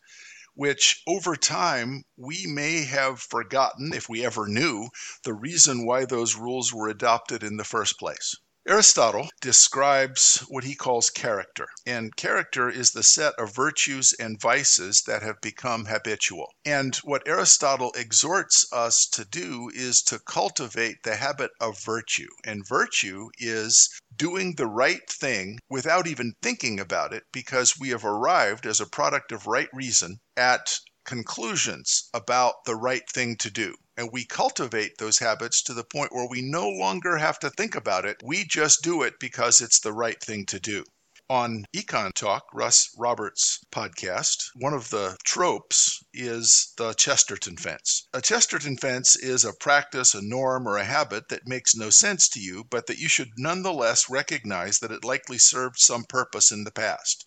which 0.54 1.02
over 1.08 1.36
time 1.36 2.04
we 2.18 2.46
may 2.46 2.84
have 2.84 3.22
forgotten, 3.22 3.94
if 3.94 4.10
we 4.10 4.26
ever 4.26 4.48
knew, 4.48 4.90
the 5.24 5.34
reason 5.34 5.86
why 5.86 6.06
those 6.06 6.36
rules 6.36 6.74
were 6.74 6.90
adopted 6.90 7.44
in 7.44 7.58
the 7.58 7.64
first 7.64 7.98
place. 7.98 8.36
Aristotle 8.68 9.28
describes 9.42 10.38
what 10.48 10.64
he 10.64 10.76
calls 10.76 11.10
character, 11.10 11.68
and 11.84 12.16
character 12.16 12.70
is 12.70 12.92
the 12.92 13.02
set 13.02 13.34
of 13.40 13.56
virtues 13.56 14.14
and 14.14 14.40
vices 14.40 15.02
that 15.08 15.24
have 15.24 15.42
become 15.42 15.86
habitual. 15.86 16.54
And 16.64 16.96
what 16.98 17.28
Aristotle 17.28 17.92
exhorts 17.94 18.72
us 18.72 19.08
to 19.14 19.26
do 19.26 19.72
is 19.74 20.04
to 20.04 20.20
cultivate 20.20 21.02
the 21.02 21.16
habit 21.16 21.50
of 21.60 21.80
virtue. 21.80 22.30
And 22.44 22.68
virtue 22.68 23.32
is 23.40 23.90
doing 24.22 24.54
the 24.54 24.68
right 24.68 25.10
thing 25.10 25.58
without 25.68 26.06
even 26.06 26.32
thinking 26.44 26.80
about 26.80 27.12
it 27.12 27.24
because 27.32 27.80
we 27.80 27.90
have 27.90 28.06
arrived 28.06 28.68
as 28.68 28.80
a 28.80 28.86
product 28.86 29.32
of 29.32 29.48
right 29.48 29.68
reason 29.74 30.16
at 30.38 30.80
conclusions 31.06 32.08
about 32.14 32.54
the 32.68 32.76
right 32.76 33.10
thing 33.10 33.36
to 33.36 33.50
do. 33.50 33.76
And 33.98 34.12
we 34.14 34.26
cultivate 34.26 35.00
those 35.00 35.18
habits 35.18 35.64
to 35.64 35.74
the 35.74 35.84
point 35.84 36.14
where 36.14 36.28
we 36.30 36.44
no 36.44 36.70
longer 36.70 37.18
have 37.18 37.40
to 37.40 37.50
think 37.50 37.74
about 37.74 38.06
it. 38.06 38.18
We 38.24 38.46
just 38.46 38.84
do 38.84 39.02
it 39.02 39.16
because 39.20 39.60
it's 39.60 39.80
the 39.80 39.92
right 39.92 40.22
thing 40.22 40.46
to 40.46 40.60
do. 40.60 40.84
On 41.32 41.64
Econ 41.74 42.14
Talk, 42.14 42.44
Russ 42.54 42.90
Roberts' 42.98 43.60
podcast, 43.72 44.50
one 44.54 44.74
of 44.74 44.90
the 44.90 45.16
tropes 45.24 46.04
is 46.14 46.74
the 46.76 46.92
Chesterton 46.92 47.56
fence. 47.56 48.06
A 48.14 48.22
Chesterton 48.22 48.76
fence 48.76 49.16
is 49.16 49.46
a 49.46 49.54
practice, 49.54 50.14
a 50.14 50.22
norm, 50.22 50.68
or 50.68 50.76
a 50.76 50.84
habit 50.84 51.30
that 51.30 51.48
makes 51.48 51.74
no 51.74 51.90
sense 51.90 52.28
to 52.32 52.42
you, 52.42 52.66
but 52.66 52.88
that 52.88 52.98
you 52.98 53.08
should 53.08 53.30
nonetheless 53.38 54.10
recognize 54.10 54.80
that 54.80 54.92
it 54.92 55.06
likely 55.06 55.38
served 55.38 55.80
some 55.80 56.04
purpose 56.04 56.52
in 56.52 56.66
the 56.66 56.72
past. 56.72 57.26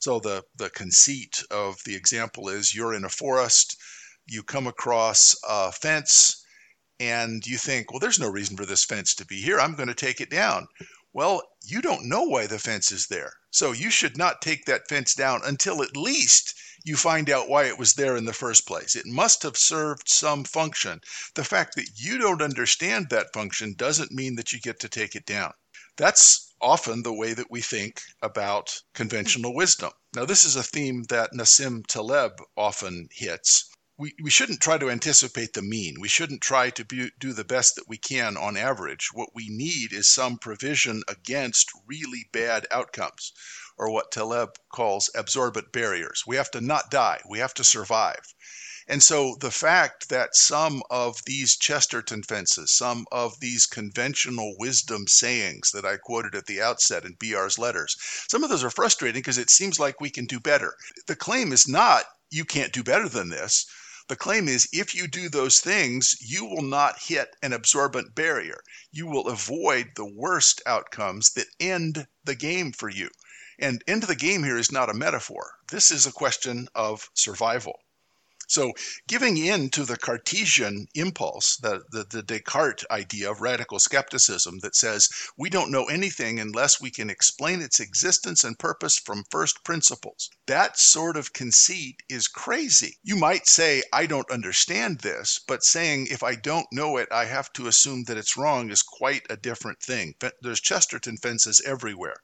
So 0.00 0.18
the, 0.18 0.42
the 0.56 0.70
conceit 0.70 1.40
of 1.48 1.76
the 1.84 1.94
example 1.94 2.48
is 2.48 2.74
you're 2.74 2.92
in 2.92 3.04
a 3.04 3.08
forest, 3.08 3.76
you 4.26 4.42
come 4.42 4.66
across 4.66 5.36
a 5.48 5.70
fence, 5.70 6.42
and 6.98 7.46
you 7.46 7.56
think, 7.56 7.92
well, 7.92 8.00
there's 8.00 8.18
no 8.18 8.28
reason 8.28 8.56
for 8.56 8.66
this 8.66 8.84
fence 8.84 9.14
to 9.14 9.26
be 9.26 9.40
here. 9.40 9.60
I'm 9.60 9.76
going 9.76 9.86
to 9.86 9.94
take 9.94 10.20
it 10.20 10.30
down. 10.30 10.66
Well, 11.18 11.42
you 11.64 11.82
don't 11.82 12.04
know 12.04 12.22
why 12.22 12.46
the 12.46 12.60
fence 12.60 12.92
is 12.92 13.08
there. 13.08 13.32
So 13.50 13.72
you 13.72 13.90
should 13.90 14.16
not 14.16 14.40
take 14.40 14.66
that 14.66 14.88
fence 14.88 15.14
down 15.14 15.40
until 15.42 15.82
at 15.82 15.96
least 15.96 16.54
you 16.84 16.96
find 16.96 17.28
out 17.28 17.48
why 17.48 17.64
it 17.64 17.76
was 17.76 17.94
there 17.94 18.14
in 18.16 18.24
the 18.24 18.32
first 18.32 18.68
place. 18.68 18.94
It 18.94 19.04
must 19.04 19.42
have 19.42 19.58
served 19.58 20.08
some 20.08 20.44
function. 20.44 21.00
The 21.34 21.42
fact 21.42 21.74
that 21.74 21.90
you 21.96 22.18
don't 22.18 22.40
understand 22.40 23.08
that 23.10 23.32
function 23.32 23.74
doesn't 23.74 24.12
mean 24.12 24.36
that 24.36 24.52
you 24.52 24.60
get 24.60 24.78
to 24.78 24.88
take 24.88 25.16
it 25.16 25.26
down. 25.26 25.54
That's 25.96 26.54
often 26.60 27.02
the 27.02 27.12
way 27.12 27.32
that 27.34 27.50
we 27.50 27.62
think 27.62 28.00
about 28.22 28.80
conventional 28.94 29.56
wisdom. 29.56 29.90
Now, 30.14 30.24
this 30.24 30.44
is 30.44 30.54
a 30.54 30.62
theme 30.62 31.02
that 31.08 31.32
Nassim 31.32 31.84
Taleb 31.88 32.40
often 32.56 33.08
hits. 33.10 33.68
We, 34.00 34.14
we 34.22 34.30
shouldn't 34.30 34.60
try 34.60 34.78
to 34.78 34.90
anticipate 34.90 35.54
the 35.54 35.60
mean. 35.60 35.96
We 35.98 36.06
shouldn't 36.06 36.40
try 36.40 36.70
to 36.70 36.84
be, 36.84 37.10
do 37.18 37.32
the 37.32 37.42
best 37.42 37.74
that 37.74 37.88
we 37.88 37.98
can 37.98 38.36
on 38.36 38.56
average. 38.56 39.08
What 39.12 39.34
we 39.34 39.48
need 39.48 39.92
is 39.92 40.08
some 40.08 40.38
provision 40.38 41.02
against 41.08 41.72
really 41.84 42.28
bad 42.30 42.68
outcomes 42.70 43.32
or 43.76 43.90
what 43.90 44.12
Taleb 44.12 44.56
calls 44.72 45.10
absorbent 45.16 45.72
barriers. 45.72 46.22
We 46.28 46.36
have 46.36 46.48
to 46.52 46.60
not 46.60 46.92
die, 46.92 47.20
we 47.28 47.40
have 47.40 47.54
to 47.54 47.64
survive. 47.64 48.22
And 48.86 49.02
so 49.02 49.36
the 49.40 49.50
fact 49.50 50.08
that 50.10 50.36
some 50.36 50.82
of 50.90 51.24
these 51.26 51.56
Chesterton 51.56 52.22
fences, 52.22 52.72
some 52.72 53.04
of 53.10 53.40
these 53.40 53.66
conventional 53.66 54.54
wisdom 54.58 55.08
sayings 55.08 55.72
that 55.72 55.84
I 55.84 55.96
quoted 55.96 56.36
at 56.36 56.46
the 56.46 56.62
outset 56.62 57.04
in 57.04 57.16
BR's 57.18 57.58
letters, 57.58 57.96
some 58.28 58.44
of 58.44 58.50
those 58.50 58.62
are 58.62 58.70
frustrating 58.70 59.18
because 59.20 59.38
it 59.38 59.50
seems 59.50 59.80
like 59.80 60.00
we 60.00 60.10
can 60.10 60.26
do 60.26 60.38
better. 60.38 60.76
The 61.08 61.16
claim 61.16 61.52
is 61.52 61.66
not 61.66 62.04
you 62.30 62.44
can't 62.44 62.72
do 62.72 62.84
better 62.84 63.08
than 63.08 63.30
this. 63.30 63.66
The 64.08 64.16
claim 64.16 64.48
is 64.48 64.70
if 64.72 64.94
you 64.94 65.06
do 65.06 65.28
those 65.28 65.60
things, 65.60 66.16
you 66.18 66.46
will 66.46 66.62
not 66.62 66.98
hit 66.98 67.36
an 67.42 67.52
absorbent 67.52 68.14
barrier. 68.14 68.62
You 68.90 69.06
will 69.06 69.28
avoid 69.28 69.92
the 69.96 70.06
worst 70.06 70.62
outcomes 70.64 71.28
that 71.32 71.48
end 71.60 72.06
the 72.24 72.34
game 72.34 72.72
for 72.72 72.88
you. 72.88 73.10
And 73.58 73.84
end 73.86 74.04
of 74.04 74.08
the 74.08 74.16
game 74.16 74.44
here 74.44 74.56
is 74.56 74.72
not 74.72 74.88
a 74.88 74.94
metaphor. 74.94 75.52
This 75.70 75.90
is 75.90 76.06
a 76.06 76.12
question 76.12 76.68
of 76.74 77.10
survival. 77.12 77.80
So, 78.50 78.72
giving 79.06 79.36
in 79.36 79.68
to 79.70 79.84
the 79.84 79.98
Cartesian 79.98 80.88
impulse, 80.94 81.58
the, 81.58 81.84
the, 81.90 82.04
the, 82.04 82.22
Descartes 82.22 82.86
idea 82.90 83.30
of 83.30 83.42
radical 83.42 83.78
skepticism 83.78 84.60
that 84.60 84.74
says 84.74 85.10
we 85.36 85.50
don't 85.50 85.70
know 85.70 85.84
anything 85.84 86.40
unless 86.40 86.80
we 86.80 86.90
can 86.90 87.10
explain 87.10 87.60
its 87.60 87.78
existence 87.78 88.44
and 88.44 88.58
purpose 88.58 88.96
from 88.96 89.24
first 89.30 89.62
principles, 89.64 90.30
that 90.46 90.78
sort 90.78 91.18
of 91.18 91.34
conceit 91.34 92.02
is 92.08 92.26
crazy. 92.26 92.96
You 93.02 93.16
might 93.16 93.46
say, 93.46 93.82
I 93.92 94.06
don't 94.06 94.30
understand 94.30 95.00
this, 95.00 95.38
but 95.46 95.62
saying 95.62 96.06
if 96.06 96.22
I 96.22 96.34
don't 96.34 96.72
know 96.72 96.96
it, 96.96 97.08
I 97.12 97.26
have 97.26 97.52
to 97.52 97.66
assume 97.66 98.04
that 98.04 98.16
it's 98.16 98.38
wrong 98.38 98.70
is 98.70 98.82
quite 98.82 99.26
a 99.28 99.36
different 99.36 99.82
thing. 99.82 100.14
There's 100.40 100.62
Chesterton 100.62 101.18
fences 101.18 101.60
everywhere. 101.66 102.16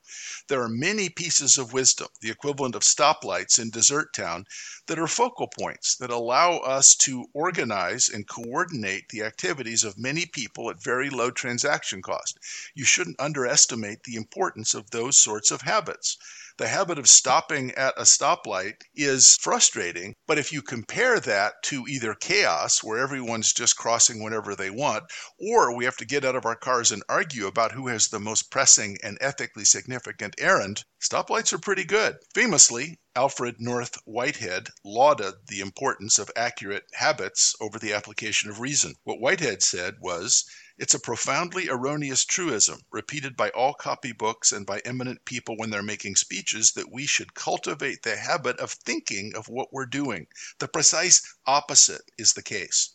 There 0.48 0.62
are 0.62 0.70
many 0.70 1.10
pieces 1.10 1.58
of 1.58 1.74
wisdom, 1.74 2.08
the 2.22 2.30
equivalent 2.30 2.74
of 2.74 2.82
stoplights 2.82 3.58
in 3.58 3.68
Desert 3.68 4.14
Town, 4.14 4.46
that 4.86 4.98
are 4.98 5.06
focal 5.06 5.48
points 5.48 5.96
that 5.96 6.13
allow 6.14 6.58
us 6.58 6.94
to 6.94 7.28
organize 7.32 8.08
and 8.08 8.28
coordinate 8.28 9.08
the 9.08 9.22
activities 9.22 9.82
of 9.82 9.98
many 9.98 10.24
people 10.24 10.70
at 10.70 10.82
very 10.82 11.10
low 11.10 11.30
transaction 11.30 12.00
cost. 12.00 12.38
You 12.74 12.84
shouldn't 12.84 13.20
underestimate 13.20 14.04
the 14.04 14.14
importance 14.14 14.74
of 14.74 14.90
those 14.90 15.18
sorts 15.18 15.50
of 15.50 15.62
habits. 15.62 16.16
The 16.56 16.68
habit 16.68 17.00
of 17.00 17.10
stopping 17.10 17.72
at 17.72 17.94
a 17.96 18.02
stoplight 18.04 18.82
is 18.94 19.36
frustrating, 19.40 20.14
but 20.24 20.38
if 20.38 20.52
you 20.52 20.62
compare 20.62 21.18
that 21.18 21.54
to 21.64 21.84
either 21.88 22.14
chaos, 22.14 22.80
where 22.80 22.98
everyone's 22.98 23.52
just 23.52 23.76
crossing 23.76 24.22
whenever 24.22 24.54
they 24.54 24.70
want, 24.70 25.10
or 25.36 25.74
we 25.74 25.84
have 25.84 25.96
to 25.96 26.04
get 26.04 26.24
out 26.24 26.36
of 26.36 26.46
our 26.46 26.54
cars 26.54 26.92
and 26.92 27.02
argue 27.08 27.48
about 27.48 27.72
who 27.72 27.88
has 27.88 28.06
the 28.06 28.20
most 28.20 28.52
pressing 28.52 28.98
and 29.02 29.18
ethically 29.20 29.64
significant 29.64 30.36
errand, 30.38 30.84
stoplights 31.00 31.52
are 31.52 31.58
pretty 31.58 31.82
good. 31.82 32.18
Famously, 32.36 33.00
Alfred 33.16 33.56
North 33.58 33.96
Whitehead 34.04 34.68
lauded 34.84 35.34
the 35.48 35.58
importance 35.58 36.20
of 36.20 36.30
accurate 36.36 36.84
habits 36.92 37.56
over 37.60 37.80
the 37.80 37.92
application 37.92 38.48
of 38.48 38.60
reason. 38.60 38.94
What 39.02 39.18
Whitehead 39.18 39.64
said 39.64 39.96
was, 40.00 40.44
it's 40.76 40.92
a 40.92 40.98
profoundly 40.98 41.68
erroneous 41.68 42.24
truism, 42.24 42.80
repeated 42.90 43.36
by 43.36 43.48
all 43.50 43.74
copybooks 43.74 44.52
and 44.52 44.66
by 44.66 44.80
eminent 44.80 45.24
people 45.24 45.56
when 45.56 45.70
they're 45.70 45.84
making 45.84 46.16
speeches, 46.16 46.72
that 46.72 46.90
we 46.90 47.06
should 47.06 47.32
cultivate 47.32 48.02
the 48.02 48.16
habit 48.16 48.58
of 48.58 48.72
thinking 48.72 49.32
of 49.36 49.46
what 49.46 49.72
we're 49.72 49.86
doing. 49.86 50.26
The 50.58 50.66
precise 50.66 51.22
opposite 51.46 52.02
is 52.18 52.32
the 52.32 52.42
case. 52.42 52.90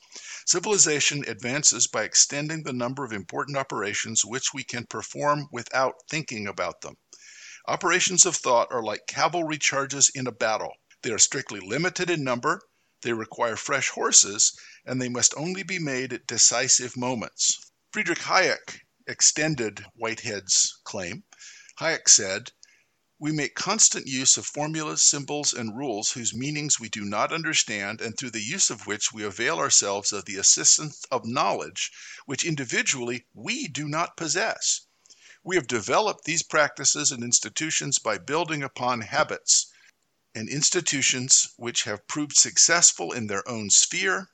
Civilization 0.46 1.24
advances 1.26 1.88
by 1.88 2.04
extending 2.04 2.64
the 2.64 2.74
number 2.74 3.06
of 3.06 3.14
important 3.14 3.56
operations 3.58 4.26
which 4.26 4.54
we 4.54 4.66
can 4.66 4.86
perform 4.86 5.48
without 5.50 5.96
thinking 6.10 6.48
about 6.48 6.82
them. 6.82 6.98
Operations 7.66 8.26
of 8.26 8.36
thought 8.36 8.68
are 8.72 8.84
like 8.84 9.08
cavalry 9.08 9.58
charges 9.58 10.10
in 10.14 10.28
a 10.28 10.34
battle. 10.34 10.74
They 11.02 11.12
are 11.12 11.18
strictly 11.18 11.62
limited 11.62 12.10
in 12.10 12.26
number, 12.26 12.62
they 13.04 13.14
require 13.14 13.56
fresh 13.56 13.88
horses, 13.88 14.52
and 14.86 15.02
they 15.02 15.08
must 15.08 15.34
only 15.38 15.64
be 15.64 15.80
made 15.80 16.12
at 16.12 16.28
decisive 16.28 16.98
moments. 16.98 17.69
Friedrich 17.92 18.20
Hayek 18.20 18.82
extended 19.08 19.84
Whitehead's 19.96 20.78
claim. 20.84 21.24
Hayek 21.80 22.08
said, 22.08 22.52
we 23.18 23.32
make 23.32 23.56
constant 23.56 24.06
use 24.06 24.38
of 24.38 24.46
formulas, 24.46 25.02
symbols, 25.02 25.54
and 25.54 25.76
rules 25.76 26.12
whose 26.12 26.32
meanings 26.32 26.80
we 26.80 26.88
do 26.88 27.04
not 27.04 27.34
understand, 27.34 28.00
and 28.00 28.16
through 28.16 28.30
the 28.30 28.44
use 28.44 28.70
of 28.70 28.86
which 28.86 29.12
we 29.12 29.24
avail 29.24 29.58
ourselves 29.58 30.14
of 30.14 30.26
the 30.26 30.36
assistance 30.36 31.04
of 31.10 31.26
knowledge 31.26 31.92
which 32.28 32.46
individually 32.46 33.26
we 33.34 33.68
do 33.68 33.88
not 33.88 34.16
possess. 34.16 34.82
We 35.44 35.56
have 35.56 35.66
developed 35.66 36.26
these 36.26 36.44
practices 36.44 37.12
and 37.12 37.24
institutions 37.24 37.98
by 37.98 38.20
building 38.20 38.62
upon 38.62 39.02
habits, 39.02 39.66
and 40.36 40.48
institutions 40.48 41.48
which 41.58 41.86
have 41.86 42.08
proved 42.08 42.38
successful 42.38 43.12
in 43.14 43.26
their 43.26 43.48
own 43.50 43.72
sphere 43.72 44.30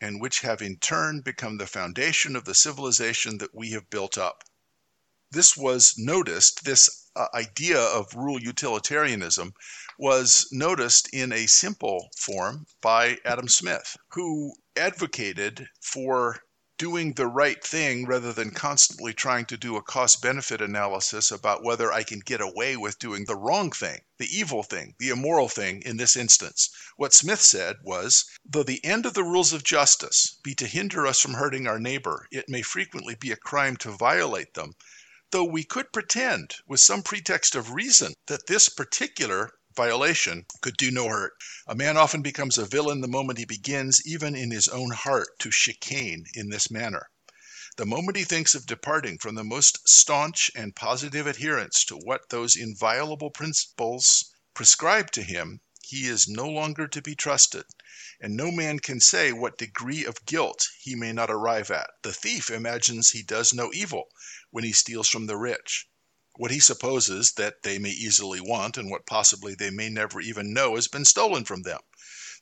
and 0.00 0.20
which 0.20 0.40
have 0.40 0.60
in 0.60 0.76
turn 0.78 1.20
become 1.20 1.56
the 1.56 1.66
foundation 1.66 2.36
of 2.36 2.44
the 2.44 2.54
civilization 2.54 3.38
that 3.38 3.54
we 3.54 3.70
have 3.70 3.88
built 3.90 4.18
up. 4.18 4.44
This 5.30 5.56
was 5.56 5.94
noticed, 5.96 6.64
this 6.64 7.10
uh, 7.16 7.28
idea 7.34 7.80
of 7.80 8.14
rule 8.14 8.40
utilitarianism 8.40 9.54
was 9.98 10.48
noticed 10.50 11.08
in 11.12 11.32
a 11.32 11.46
simple 11.46 12.10
form 12.16 12.66
by 12.80 13.18
Adam 13.24 13.48
Smith, 13.48 13.96
who 14.08 14.54
advocated 14.76 15.68
for 15.80 16.42
doing 16.76 17.12
the 17.12 17.26
right 17.26 17.62
thing 17.62 18.04
rather 18.04 18.32
than 18.32 18.50
constantly 18.50 19.12
trying 19.12 19.44
to 19.44 19.56
do 19.56 19.76
a 19.76 19.82
cost 19.82 20.20
benefit 20.20 20.60
analysis 20.60 21.30
about 21.30 21.62
whether 21.62 21.92
I 21.92 22.02
can 22.02 22.18
get 22.18 22.40
away 22.40 22.76
with 22.76 22.98
doing 22.98 23.24
the 23.24 23.36
wrong 23.36 23.70
thing, 23.70 24.00
the 24.18 24.26
evil 24.26 24.62
thing, 24.62 24.94
the 24.98 25.10
immoral 25.10 25.48
thing 25.48 25.82
in 25.82 25.96
this 25.96 26.16
instance. 26.16 26.70
What 26.96 27.14
Smith 27.14 27.40
said 27.40 27.76
was 27.82 28.24
though 28.44 28.64
the 28.64 28.84
end 28.84 29.06
of 29.06 29.14
the 29.14 29.22
rules 29.22 29.52
of 29.52 29.62
justice 29.62 30.38
be 30.42 30.54
to 30.56 30.66
hinder 30.66 31.06
us 31.06 31.20
from 31.20 31.34
hurting 31.34 31.66
our 31.66 31.78
neighbor, 31.78 32.26
it 32.30 32.48
may 32.48 32.62
frequently 32.62 33.14
be 33.14 33.30
a 33.30 33.36
crime 33.36 33.76
to 33.78 33.92
violate 33.92 34.54
them. 34.54 34.72
Though 35.30 35.44
we 35.44 35.64
could 35.64 35.92
pretend, 35.92 36.56
with 36.66 36.80
some 36.80 37.02
pretext 37.02 37.54
of 37.54 37.72
reason, 37.72 38.14
that 38.26 38.46
this 38.46 38.68
particular 38.68 39.52
violation 39.76 40.46
could 40.60 40.76
do 40.76 40.88
no 40.88 41.08
hurt. 41.08 41.32
A 41.66 41.74
man 41.74 41.96
often 41.96 42.22
becomes 42.22 42.56
a 42.56 42.64
villain 42.64 43.00
the 43.00 43.08
moment 43.08 43.40
he 43.40 43.44
begins, 43.44 44.00
even 44.06 44.36
in 44.36 44.52
his 44.52 44.68
own 44.68 44.92
heart, 44.92 45.36
to 45.40 45.50
chicane 45.50 46.26
in 46.32 46.48
this 46.48 46.70
manner. 46.70 47.10
The 47.76 47.84
moment 47.84 48.16
he 48.16 48.22
thinks 48.22 48.54
of 48.54 48.66
departing 48.66 49.18
from 49.18 49.34
the 49.34 49.42
most 49.42 49.88
staunch 49.88 50.48
and 50.54 50.76
positive 50.76 51.26
adherence 51.26 51.84
to 51.86 51.96
what 51.96 52.28
those 52.28 52.54
inviolable 52.54 53.30
principles 53.30 54.32
prescribe 54.54 55.10
to 55.10 55.24
him, 55.24 55.60
he 55.82 56.06
is 56.06 56.28
no 56.28 56.48
longer 56.48 56.86
to 56.86 57.02
be 57.02 57.16
trusted, 57.16 57.64
and 58.20 58.36
no 58.36 58.52
man 58.52 58.78
can 58.78 59.00
say 59.00 59.32
what 59.32 59.58
degree 59.58 60.04
of 60.04 60.24
guilt 60.24 60.68
he 60.78 60.94
may 60.94 61.12
not 61.12 61.30
arrive 61.32 61.72
at. 61.72 61.90
The 62.02 62.12
thief 62.12 62.48
imagines 62.48 63.10
he 63.10 63.24
does 63.24 63.52
no 63.52 63.72
evil 63.72 64.04
when 64.50 64.62
he 64.62 64.72
steals 64.72 65.08
from 65.08 65.26
the 65.26 65.36
rich 65.36 65.88
what 66.36 66.50
he 66.50 66.58
supposes 66.58 67.30
that 67.32 67.62
they 67.62 67.78
may 67.78 67.90
easily 67.90 68.40
want, 68.40 68.76
and 68.76 68.90
what 68.90 69.06
possibly 69.06 69.54
they 69.54 69.70
may 69.70 69.88
never 69.88 70.20
even 70.20 70.52
know 70.52 70.74
has 70.74 70.88
been 70.88 71.04
stolen 71.04 71.44
from 71.44 71.62
them. 71.62 71.78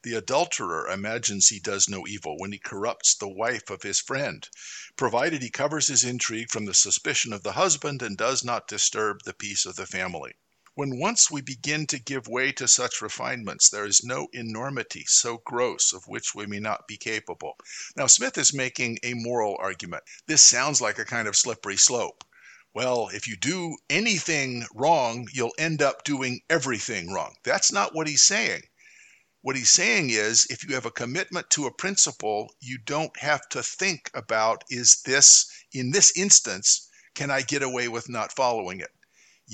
The 0.03 0.15
adulterer 0.15 0.89
imagines 0.89 1.49
he 1.49 1.61
does 1.61 1.91
no 1.91 2.07
evil 2.07 2.39
when 2.39 2.53
he 2.53 2.59
corrupts 2.59 3.15
the 3.15 3.29
wife 3.29 3.69
of 3.69 3.83
his 3.83 4.01
friend, 4.01 4.49
provided 4.97 5.43
he 5.43 5.51
covers 5.51 5.89
his 5.89 6.05
intrigue 6.05 6.51
from 6.51 6.65
the 6.65 6.73
suspicion 6.73 7.35
of 7.35 7.43
the 7.43 7.53
husband 7.53 8.01
and 8.01 8.17
does 8.17 8.43
not 8.43 8.67
disturb 8.67 9.25
the 9.25 9.35
peace 9.35 9.67
of 9.67 9.77
the 9.77 9.87
family. 9.87 10.33
When 10.75 10.99
once 10.99 11.31
we 11.31 11.43
begin 11.43 11.87
to 11.89 11.99
give 11.99 12.27
way 12.27 12.51
to 12.53 12.67
such 12.67 13.03
refinements, 13.03 13.69
there 13.69 13.85
is 13.85 14.03
no 14.03 14.29
enormity 14.33 15.05
so 15.07 15.37
gross 15.45 15.93
of 15.93 16.09
which 16.09 16.35
we 16.35 16.47
may 16.47 16.61
not 16.61 16.89
be 16.89 16.97
capable. 16.97 17.59
Now, 17.95 18.07
Smith 18.07 18.39
is 18.39 18.55
making 18.55 19.01
a 19.03 19.13
moral 19.13 19.57
argument. 19.61 20.05
This 20.27 20.43
sounds 20.43 20.81
like 20.81 20.99
a 20.99 21.05
kind 21.05 21.29
of 21.29 21.37
slippery 21.37 21.77
slope 21.77 22.25
well, 22.75 23.09
if 23.13 23.29
you 23.29 23.37
do 23.37 23.77
anything 23.91 24.65
wrong, 24.75 25.29
you'll 25.33 25.55
end 25.59 25.83
up 25.83 26.05
doing 26.05 26.41
everything 26.49 27.13
wrong. 27.13 27.35
That's 27.45 27.71
not 27.71 27.95
what 27.95 28.07
he's 28.07 28.25
saying. 28.25 28.63
What 29.43 29.57
he's 29.57 29.71
saying 29.71 30.11
is 30.11 30.47
if 30.47 30.65
you 30.65 30.75
have 30.75 30.87
a 30.87 30.91
commitment 30.91 31.51
to 31.51 31.67
a 31.67 31.75
principle, 31.75 32.55
you 32.61 32.79
don't 32.79 33.17
have 33.19 33.49
to 33.51 33.63
think 33.63 34.11
about 34.15 34.65
is 34.71 35.03
this, 35.03 35.51
in 35.73 35.91
this 35.91 36.17
instance, 36.17 36.89
Can 37.15 37.31
I 37.31 37.43
get 37.43 37.63
away 37.63 37.89
with 37.89 38.09
not 38.09 38.33
following 38.33 38.81
it? 38.81 38.91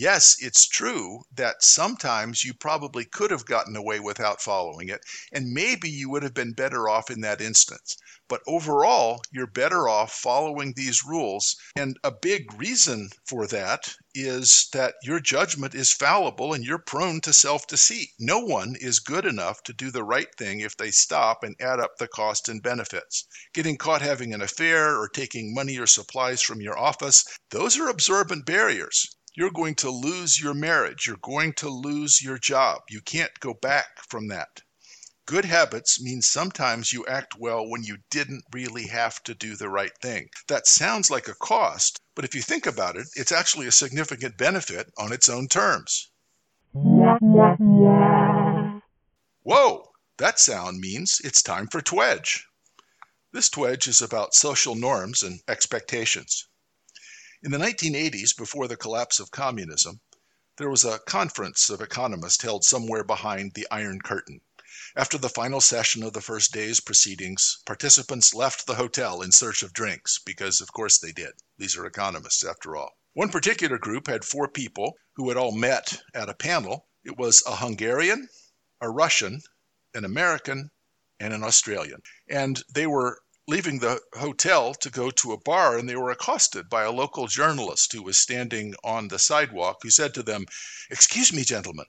Yes, 0.00 0.36
it's 0.38 0.68
true 0.68 1.24
that 1.34 1.64
sometimes 1.64 2.44
you 2.44 2.54
probably 2.54 3.04
could 3.04 3.32
have 3.32 3.44
gotten 3.46 3.74
away 3.74 3.98
without 3.98 4.40
following 4.40 4.88
it, 4.88 5.00
and 5.32 5.52
maybe 5.52 5.90
you 5.90 6.08
would 6.08 6.22
have 6.22 6.34
been 6.34 6.52
better 6.52 6.88
off 6.88 7.10
in 7.10 7.20
that 7.22 7.40
instance. 7.40 7.96
But 8.28 8.42
overall, 8.46 9.20
you're 9.32 9.48
better 9.48 9.88
off 9.88 10.12
following 10.12 10.74
these 10.74 11.02
rules. 11.04 11.56
And 11.74 11.98
a 12.04 12.12
big 12.12 12.52
reason 12.54 13.10
for 13.26 13.48
that 13.48 13.96
is 14.14 14.68
that 14.72 14.94
your 15.02 15.18
judgment 15.18 15.74
is 15.74 15.92
fallible 15.92 16.52
and 16.52 16.64
you're 16.64 16.78
prone 16.78 17.20
to 17.22 17.32
self 17.32 17.66
deceit. 17.66 18.10
No 18.20 18.38
one 18.38 18.76
is 18.80 19.00
good 19.00 19.26
enough 19.26 19.64
to 19.64 19.72
do 19.72 19.90
the 19.90 20.04
right 20.04 20.32
thing 20.38 20.60
if 20.60 20.76
they 20.76 20.92
stop 20.92 21.42
and 21.42 21.56
add 21.60 21.80
up 21.80 21.96
the 21.96 22.06
cost 22.06 22.48
and 22.48 22.62
benefits. 22.62 23.26
Getting 23.52 23.76
caught 23.76 24.02
having 24.02 24.32
an 24.32 24.42
affair 24.42 24.96
or 24.96 25.08
taking 25.08 25.52
money 25.52 25.76
or 25.76 25.88
supplies 25.88 26.40
from 26.40 26.60
your 26.60 26.78
office, 26.78 27.24
those 27.50 27.76
are 27.76 27.88
absorbent 27.88 28.46
barriers 28.46 29.16
you're 29.38 29.50
going 29.52 29.76
to 29.76 29.88
lose 29.88 30.42
your 30.42 30.52
marriage. 30.52 31.06
You're 31.06 31.16
going 31.22 31.52
to 31.52 31.68
lose 31.68 32.20
your 32.20 32.38
job. 32.38 32.80
You 32.90 33.00
can't 33.00 33.30
go 33.38 33.54
back 33.54 33.86
from 34.08 34.26
that. 34.26 34.62
Good 35.26 35.44
habits 35.44 36.02
means 36.02 36.28
sometimes 36.28 36.92
you 36.92 37.06
act 37.06 37.36
well 37.38 37.70
when 37.70 37.84
you 37.84 37.98
didn't 38.10 38.42
really 38.52 38.88
have 38.88 39.22
to 39.22 39.34
do 39.36 39.54
the 39.54 39.68
right 39.68 39.96
thing. 40.02 40.28
That 40.48 40.66
sounds 40.66 41.08
like 41.08 41.28
a 41.28 41.34
cost, 41.34 42.00
but 42.16 42.24
if 42.24 42.34
you 42.34 42.42
think 42.42 42.66
about 42.66 42.96
it, 42.96 43.06
it's 43.14 43.30
actually 43.30 43.68
a 43.68 43.72
significant 43.72 44.36
benefit 44.36 44.92
on 44.98 45.12
its 45.12 45.28
own 45.28 45.46
terms. 45.46 46.10
Whoa! 49.44 49.84
That 50.16 50.40
sound 50.40 50.80
means 50.80 51.20
it's 51.22 51.42
time 51.42 51.68
for 51.68 51.80
TWEJ. 51.80 52.40
This 53.32 53.48
TWEJ 53.50 53.86
is 53.86 54.02
about 54.02 54.34
social 54.34 54.74
norms 54.74 55.22
and 55.22 55.38
expectations. 55.46 56.48
In 57.40 57.52
the 57.52 57.58
1980s, 57.58 58.36
before 58.36 58.66
the 58.66 58.76
collapse 58.76 59.20
of 59.20 59.30
communism, 59.30 60.00
there 60.56 60.68
was 60.68 60.84
a 60.84 60.98
conference 60.98 61.70
of 61.70 61.80
economists 61.80 62.42
held 62.42 62.64
somewhere 62.64 63.04
behind 63.04 63.54
the 63.54 63.68
Iron 63.70 64.00
Curtain. 64.00 64.40
After 64.96 65.18
the 65.18 65.28
final 65.28 65.60
session 65.60 66.02
of 66.02 66.14
the 66.14 66.20
first 66.20 66.50
day's 66.50 66.80
proceedings, 66.80 67.58
participants 67.64 68.34
left 68.34 68.66
the 68.66 68.74
hotel 68.74 69.22
in 69.22 69.30
search 69.30 69.62
of 69.62 69.72
drinks, 69.72 70.18
because 70.18 70.60
of 70.60 70.72
course 70.72 70.98
they 70.98 71.12
did. 71.12 71.30
These 71.58 71.76
are 71.76 71.86
economists, 71.86 72.42
after 72.42 72.74
all. 72.74 72.90
One 73.12 73.28
particular 73.28 73.78
group 73.78 74.08
had 74.08 74.24
four 74.24 74.48
people 74.48 74.96
who 75.14 75.28
had 75.28 75.36
all 75.38 75.52
met 75.52 76.02
at 76.14 76.28
a 76.28 76.34
panel. 76.34 76.88
It 77.04 77.16
was 77.16 77.44
a 77.46 77.54
Hungarian, 77.54 78.28
a 78.80 78.90
Russian, 78.90 79.42
an 79.94 80.04
American, 80.04 80.72
and 81.20 81.32
an 81.32 81.44
Australian. 81.44 82.02
And 82.28 82.60
they 82.74 82.88
were 82.88 83.20
leaving 83.48 83.78
the 83.78 83.98
hotel 84.12 84.74
to 84.74 84.90
go 84.90 85.10
to 85.10 85.32
a 85.32 85.40
bar, 85.40 85.78
and 85.78 85.88
they 85.88 85.96
were 85.96 86.10
accosted 86.10 86.68
by 86.68 86.82
a 86.82 86.92
local 86.92 87.26
journalist 87.26 87.90
who 87.90 88.02
was 88.02 88.18
standing 88.18 88.74
on 88.84 89.08
the 89.08 89.18
sidewalk, 89.18 89.78
who 89.82 89.88
said 89.88 90.12
to 90.12 90.22
them, 90.22 90.44
Excuse 90.90 91.32
me, 91.32 91.42
gentlemen, 91.44 91.86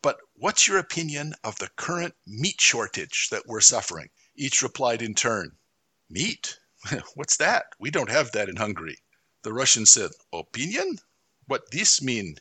but 0.00 0.18
what's 0.36 0.66
your 0.66 0.78
opinion 0.78 1.34
of 1.44 1.58
the 1.58 1.68
current 1.76 2.14
meat 2.26 2.58
shortage 2.58 3.28
that 3.30 3.46
we're 3.46 3.60
suffering? 3.60 4.08
Each 4.34 4.62
replied 4.62 5.02
in 5.02 5.14
turn, 5.14 5.58
Meat? 6.08 6.58
What's 7.14 7.36
that? 7.36 7.66
We 7.78 7.90
don't 7.90 8.10
have 8.10 8.32
that 8.32 8.48
in 8.48 8.56
Hungary. 8.56 8.96
The 9.42 9.52
Russian 9.52 9.84
said, 9.84 10.10
Opinion? 10.32 10.98
What 11.46 11.70
this 11.70 12.00
mean? 12.00 12.38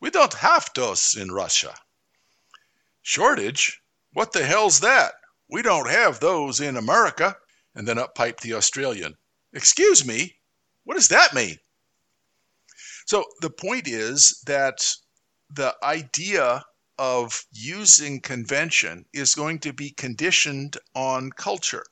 We 0.00 0.10
don't 0.10 0.34
have 0.34 0.70
those 0.74 1.16
in 1.16 1.32
Russia. 1.32 1.74
Shortage? 3.02 3.82
What 4.12 4.32
the 4.32 4.46
hell's 4.46 4.78
that? 4.80 5.14
We 5.48 5.62
don't 5.62 5.90
have 5.90 6.20
those 6.20 6.60
in 6.60 6.76
America. 6.76 7.36
And 7.74 7.86
then 7.88 7.98
up 7.98 8.14
piped 8.14 8.42
the 8.42 8.54
Australian, 8.54 9.16
Excuse 9.52 10.04
me, 10.06 10.36
what 10.84 10.94
does 10.94 11.08
that 11.08 11.34
mean? 11.34 11.58
So 13.06 13.24
the 13.40 13.50
point 13.50 13.86
is 13.88 14.42
that 14.46 14.94
the 15.50 15.74
idea 15.82 16.64
of 16.98 17.44
using 17.52 18.20
convention 18.20 19.04
is 19.12 19.34
going 19.34 19.58
to 19.60 19.72
be 19.72 19.90
conditioned 19.90 20.76
on 20.94 21.30
culture. 21.32 21.84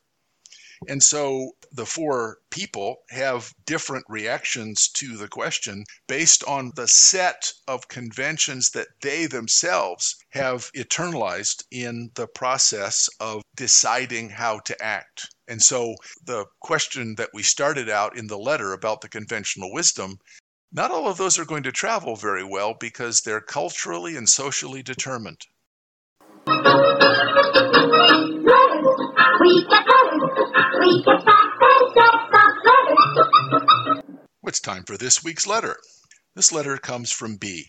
And 0.88 1.02
so 1.02 1.52
the 1.72 1.84
four 1.84 2.38
people 2.50 3.02
have 3.10 3.52
different 3.66 4.04
reactions 4.08 4.88
to 4.94 5.16
the 5.16 5.28
question 5.28 5.84
based 6.08 6.42
on 6.44 6.72
the 6.74 6.88
set 6.88 7.52
of 7.68 7.88
conventions 7.88 8.70
that 8.70 8.88
they 9.02 9.26
themselves 9.26 10.16
have 10.30 10.70
eternalized 10.74 11.64
in 11.70 12.10
the 12.14 12.26
process 12.26 13.08
of 13.20 13.42
deciding 13.56 14.30
how 14.30 14.60
to 14.60 14.82
act. 14.82 15.28
And 15.48 15.62
so 15.62 15.96
the 16.24 16.46
question 16.60 17.14
that 17.16 17.30
we 17.34 17.42
started 17.42 17.90
out 17.90 18.16
in 18.16 18.26
the 18.26 18.38
letter 18.38 18.72
about 18.72 19.02
the 19.02 19.08
conventional 19.08 19.72
wisdom 19.72 20.18
not 20.72 20.92
all 20.92 21.08
of 21.08 21.16
those 21.16 21.36
are 21.38 21.44
going 21.44 21.64
to 21.64 21.72
travel 21.72 22.14
very 22.14 22.44
well 22.44 22.74
because 22.78 23.22
they're 23.22 23.40
culturally 23.40 24.16
and 24.16 24.28
socially 24.28 24.84
determined. 24.84 25.44
It's 34.44 34.60
time 34.60 34.84
for 34.84 34.96
this 34.96 35.22
week's 35.22 35.46
letter. 35.46 35.76
This 36.34 36.52
letter 36.52 36.78
comes 36.78 37.12
from 37.12 37.36
B. 37.36 37.66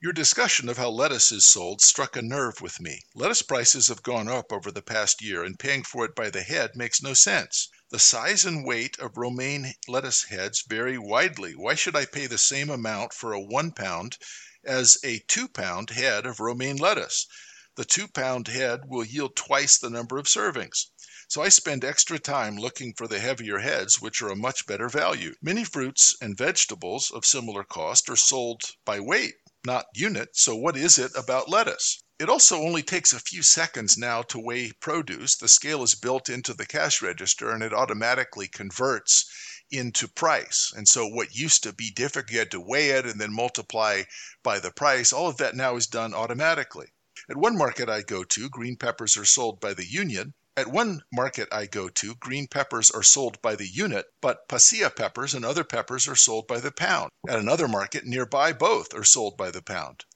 Your 0.00 0.12
discussion 0.12 0.68
of 0.68 0.76
how 0.76 0.90
lettuce 0.90 1.32
is 1.32 1.44
sold 1.44 1.80
struck 1.80 2.14
a 2.14 2.22
nerve 2.22 2.60
with 2.60 2.80
me. 2.80 3.00
Lettuce 3.16 3.42
prices 3.42 3.88
have 3.88 4.04
gone 4.04 4.28
up 4.28 4.52
over 4.52 4.70
the 4.70 4.80
past 4.80 5.20
year, 5.20 5.42
and 5.42 5.58
paying 5.58 5.82
for 5.82 6.04
it 6.04 6.14
by 6.14 6.30
the 6.30 6.42
head 6.42 6.76
makes 6.76 7.02
no 7.02 7.14
sense. 7.14 7.68
The 7.90 7.98
size 7.98 8.44
and 8.44 8.64
weight 8.64 8.96
of 9.00 9.16
romaine 9.16 9.74
lettuce 9.88 10.22
heads 10.22 10.62
vary 10.68 10.98
widely. 10.98 11.54
Why 11.56 11.74
should 11.74 11.96
I 11.96 12.04
pay 12.04 12.28
the 12.28 12.38
same 12.38 12.70
amount 12.70 13.12
for 13.12 13.32
a 13.32 13.40
one 13.40 13.72
pound 13.72 14.18
as 14.64 14.98
a 15.02 15.18
two 15.26 15.48
pound 15.48 15.90
head 15.90 16.26
of 16.26 16.38
romaine 16.38 16.76
lettuce? 16.76 17.26
The 17.74 17.84
two 17.84 18.06
pound 18.06 18.46
head 18.48 18.82
will 18.86 19.04
yield 19.04 19.34
twice 19.34 19.78
the 19.78 19.90
number 19.90 20.16
of 20.16 20.26
servings. 20.26 20.86
So 21.28 21.42
I 21.42 21.48
spend 21.48 21.84
extra 21.84 22.20
time 22.20 22.56
looking 22.56 22.94
for 22.94 23.08
the 23.08 23.18
heavier 23.18 23.58
heads, 23.58 24.00
which 24.00 24.22
are 24.22 24.28
a 24.28 24.36
much 24.36 24.64
better 24.64 24.88
value. 24.88 25.34
Many 25.42 25.64
fruits 25.64 26.14
and 26.20 26.38
vegetables 26.38 27.10
of 27.10 27.26
similar 27.26 27.64
cost 27.64 28.08
are 28.08 28.14
sold 28.14 28.62
by 28.84 29.00
weight, 29.00 29.34
not 29.64 29.86
unit. 29.92 30.36
So 30.36 30.54
what 30.54 30.76
is 30.76 30.98
it 30.98 31.10
about 31.16 31.48
lettuce? 31.48 32.00
It 32.20 32.28
also 32.28 32.62
only 32.62 32.84
takes 32.84 33.12
a 33.12 33.18
few 33.18 33.42
seconds 33.42 33.98
now 33.98 34.22
to 34.22 34.38
weigh 34.38 34.70
produce. 34.70 35.34
The 35.34 35.48
scale 35.48 35.82
is 35.82 35.96
built 35.96 36.28
into 36.28 36.54
the 36.54 36.64
cash 36.64 37.02
register 37.02 37.50
and 37.50 37.60
it 37.60 37.74
automatically 37.74 38.46
converts 38.46 39.28
into 39.70 40.06
price. 40.06 40.72
And 40.76 40.86
so 40.86 41.08
what 41.08 41.34
used 41.34 41.64
to 41.64 41.72
be 41.72 41.90
difficult, 41.90 42.30
you 42.30 42.38
had 42.38 42.52
to 42.52 42.60
weigh 42.60 42.90
it 42.90 43.04
and 43.04 43.20
then 43.20 43.32
multiply 43.32 44.04
by 44.44 44.60
the 44.60 44.70
price. 44.70 45.12
All 45.12 45.28
of 45.28 45.38
that 45.38 45.56
now 45.56 45.74
is 45.74 45.88
done 45.88 46.14
automatically. 46.14 46.86
At 47.28 47.36
one 47.36 47.58
market 47.58 47.90
I 47.90 48.02
go 48.02 48.22
to, 48.22 48.48
green 48.48 48.76
peppers 48.76 49.16
are 49.16 49.24
sold 49.24 49.58
by 49.58 49.74
the 49.74 49.84
union. 49.84 50.32
At 50.58 50.68
one 50.68 51.04
market 51.12 51.50
I 51.52 51.66
go 51.66 51.90
to, 51.90 52.14
green 52.14 52.46
peppers 52.46 52.90
are 52.90 53.02
sold 53.02 53.42
by 53.42 53.56
the 53.56 53.68
unit, 53.68 54.06
but 54.22 54.48
pasilla 54.48 54.88
peppers 54.88 55.34
and 55.34 55.44
other 55.44 55.64
peppers 55.64 56.08
are 56.08 56.16
sold 56.16 56.48
by 56.48 56.60
the 56.60 56.72
pound. 56.72 57.10
At 57.28 57.38
another 57.38 57.68
market 57.68 58.06
nearby, 58.06 58.54
both 58.54 58.94
are 58.94 59.04
sold 59.04 59.36
by 59.36 59.50
the 59.50 59.60
pound. 59.60 60.06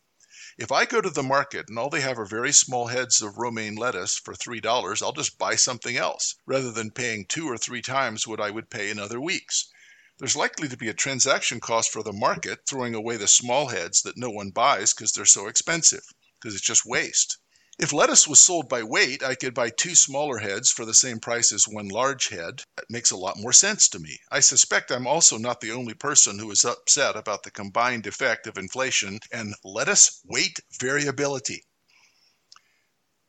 If 0.57 0.73
I 0.73 0.87
go 0.87 1.03
to 1.03 1.11
the 1.11 1.23
market 1.23 1.69
and 1.69 1.79
all 1.79 1.91
they 1.91 2.01
have 2.01 2.19
are 2.19 2.25
very 2.25 2.55
small 2.55 2.87
heads 2.87 3.21
of 3.21 3.37
romaine 3.37 3.77
lettuce 3.77 4.17
for 4.17 4.33
$3, 4.33 5.03
I'll 5.03 5.13
just 5.13 5.37
buy 5.37 5.57
something 5.57 5.99
else 5.99 6.37
rather 6.47 6.73
than 6.73 6.91
paying 6.91 7.27
two 7.27 7.47
or 7.47 7.59
three 7.59 7.83
times 7.83 8.27
what 8.27 8.41
I 8.41 8.49
would 8.51 8.71
pay 8.71 8.89
in 8.89 8.99
other 8.99 9.21
weeks. 9.21 9.69
There's 10.17 10.37
likely 10.37 10.69
to 10.69 10.77
be 10.79 10.89
a 10.89 10.95
transaction 10.95 11.61
cost 11.61 11.93
for 11.93 12.03
the 12.03 12.15
market 12.15 12.61
throwing 12.67 12.95
away 12.95 13.19
the 13.19 13.29
small 13.29 13.69
heads 13.69 14.01
that 14.05 14.17
no 14.17 14.31
one 14.31 14.53
buys 14.53 14.95
because 14.95 15.13
they're 15.13 15.27
so 15.27 15.49
expensive, 15.49 16.05
because 16.41 16.55
it's 16.55 16.65
just 16.65 16.87
waste. 16.87 17.37
If 17.83 17.95
lettuce 17.95 18.29
was 18.29 18.45
sold 18.45 18.69
by 18.69 18.83
weight, 18.83 19.23
I 19.23 19.35
could 19.35 19.55
buy 19.55 19.71
two 19.71 19.95
smaller 19.95 20.37
heads 20.37 20.71
for 20.71 20.85
the 20.85 20.93
same 20.93 21.19
price 21.19 21.51
as 21.51 21.67
one 21.67 21.89
large 21.89 22.29
head. 22.29 22.63
That 22.77 22.91
makes 22.91 23.11
a 23.11 23.17
lot 23.17 23.39
more 23.39 23.55
sense 23.55 23.89
to 23.89 23.99
me. 23.99 24.21
I 24.31 24.41
suspect 24.41 24.91
I'm 24.91 25.07
also 25.07 25.39
not 25.39 25.63
the 25.63 25.73
only 25.73 25.95
person 25.95 26.39
who 26.39 26.51
is 26.51 26.63
upset 26.63 27.17
about 27.17 27.43
the 27.43 27.51
combined 27.51 28.07
effect 28.07 28.47
of 28.47 28.59
inflation 28.59 29.19
and 29.33 29.55
lettuce 29.65 30.21
weight 30.27 30.61
variability. 30.79 31.65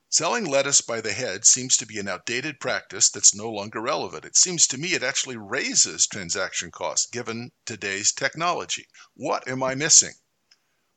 Selling 0.09 0.43
lettuce 0.43 0.81
by 0.81 0.99
the 0.99 1.13
head 1.13 1.45
seems 1.45 1.77
to 1.77 1.85
be 1.85 1.97
an 1.97 2.09
outdated 2.09 2.59
practice 2.59 3.09
that's 3.09 3.33
no 3.33 3.49
longer 3.49 3.79
relevant. 3.79 4.25
It 4.25 4.35
seems 4.35 4.67
to 4.67 4.77
me 4.77 4.95
it 4.95 5.01
actually 5.01 5.37
raises 5.37 6.07
transaction 6.07 6.71
costs 6.71 7.05
given 7.05 7.53
today's 7.65 8.11
technology. 8.11 8.85
What 9.13 9.47
am 9.47 9.63
I 9.63 9.75
missing? 9.75 10.15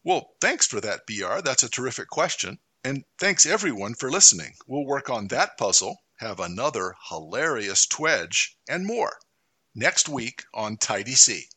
Well, 0.02 0.34
thanks 0.40 0.66
for 0.66 0.80
that, 0.80 1.06
BR. 1.06 1.40
That's 1.40 1.62
a 1.62 1.68
terrific 1.68 2.08
question. 2.08 2.58
And 2.86 3.06
thanks 3.18 3.46
everyone 3.46 3.94
for 3.94 4.10
listening. 4.10 4.56
We'll 4.66 4.84
work 4.84 5.08
on 5.08 5.28
that 5.28 5.56
puzzle, 5.56 5.96
have 6.18 6.38
another 6.38 6.94
hilarious 7.08 7.86
TWEJ, 7.86 8.56
and 8.68 8.84
more 8.84 9.16
next 9.74 10.06
week 10.06 10.44
on 10.52 10.76
Tidy 10.76 11.14
C. 11.14 11.48